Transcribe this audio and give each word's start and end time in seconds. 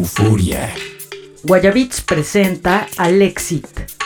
Euforia. 0.00 0.72
Guayabits 1.44 2.00
presenta 2.00 2.86
Alexit. 2.96 3.99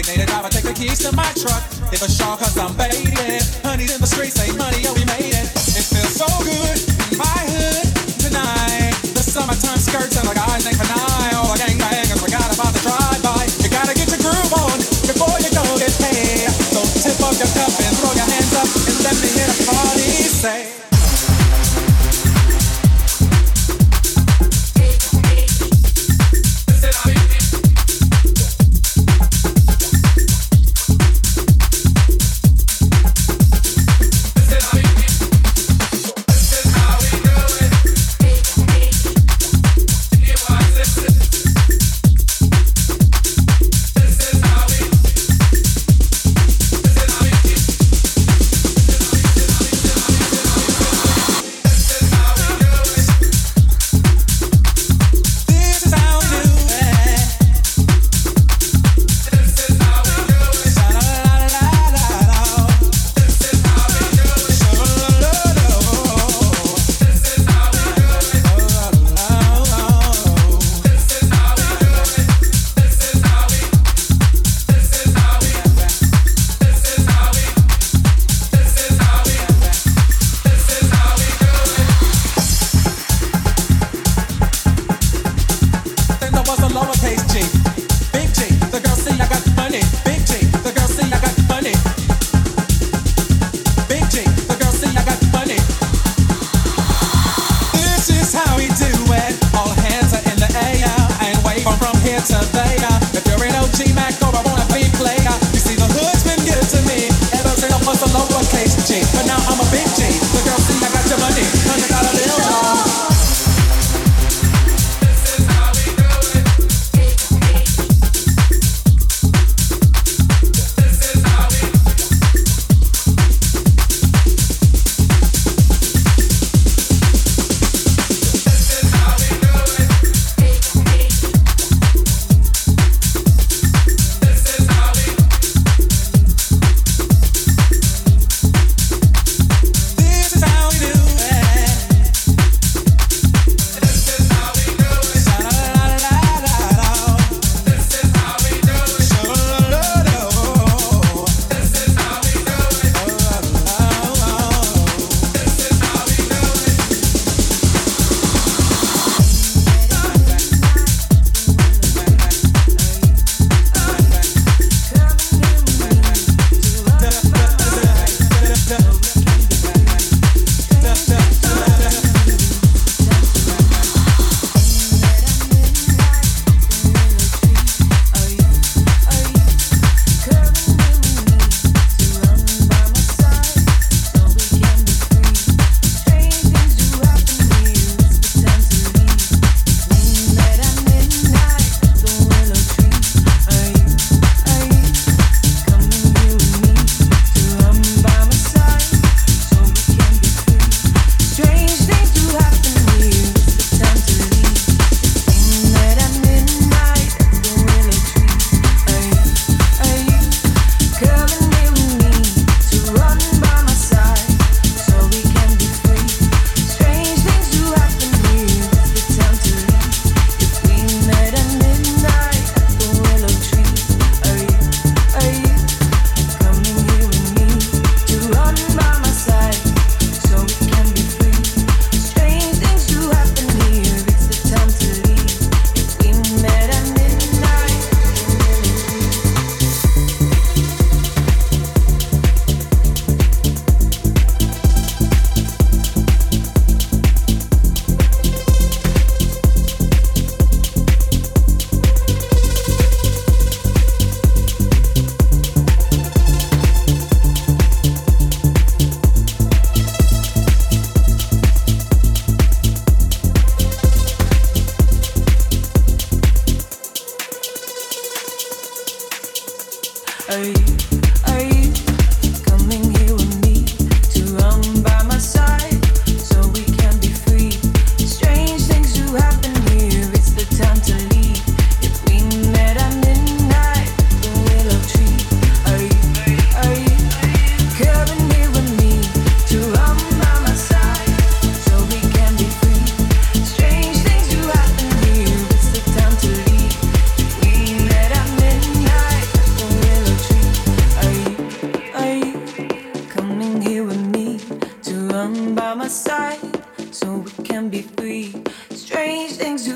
Designated 0.00 0.28
driver, 0.28 0.48
take 0.48 0.64
the 0.64 0.72
keys 0.72 0.98
to 1.00 1.14
my 1.14 1.30
truck. 1.36 1.62
If 1.92 2.00
a 2.00 2.10
shark 2.10 2.40
cause 2.40 2.56
I'm 2.56 2.74
baited. 2.74 3.12
Honey's 3.62 3.94
in 3.94 4.00
the 4.00 4.06
streets, 4.06 4.40
ain't 4.40 4.56
money, 4.56 4.82
oh, 4.86 4.94
we 4.94 5.04
made 5.04 5.34
it. 5.34 5.44
It 5.76 5.84
feels 5.84 6.16
so 6.16 6.26
good. 6.42 6.89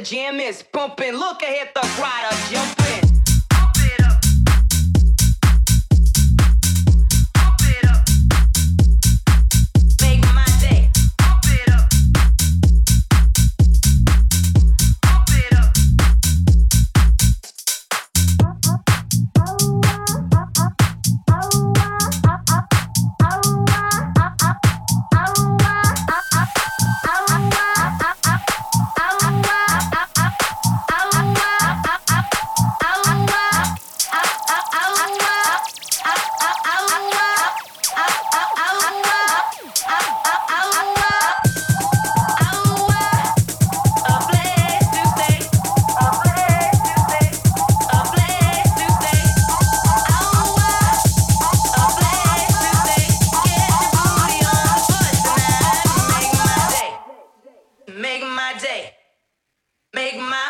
the 0.00 0.06
jam 0.06 0.40
is 0.40 0.62
pumping. 0.62 1.12
Look 1.12 1.42
ahead, 1.42 1.70
the 1.74 1.80
crowd 1.80 2.24
are 2.24 2.50
jumping. 2.50 3.09
Make 59.92 60.16
my 60.18 60.49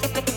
Thank 0.00 0.28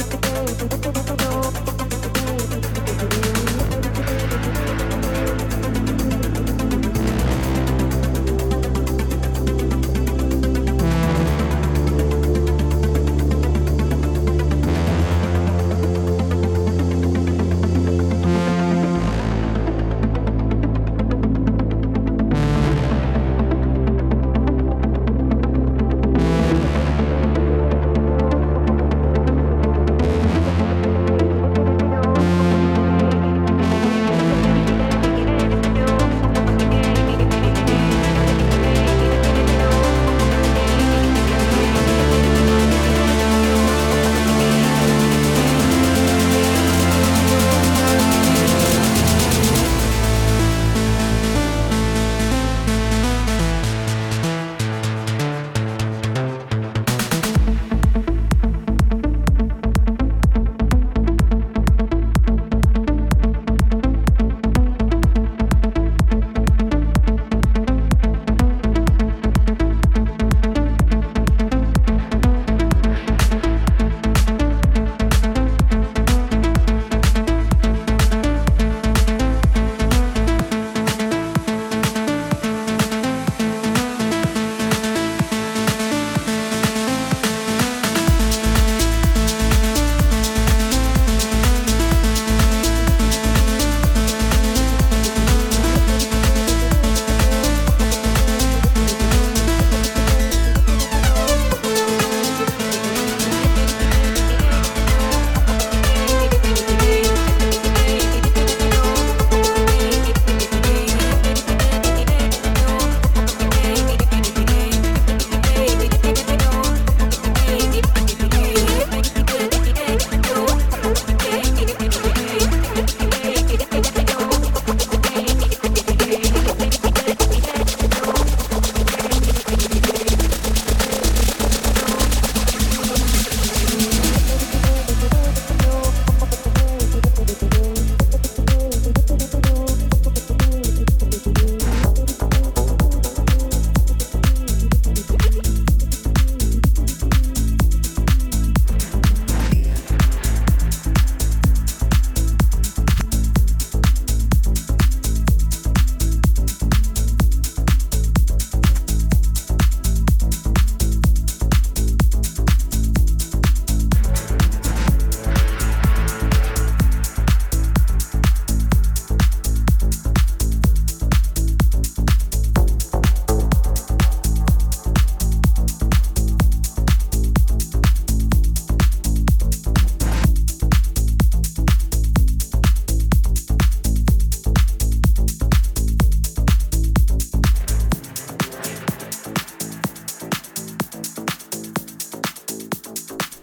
you. 0.00 0.01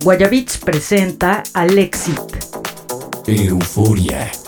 Guayabits 0.10 0.58
presenta 0.58 1.44
Alexit. 1.54 2.40
Euforia. 3.28 4.39